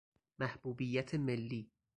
[0.39, 1.63] محبوبیت ملی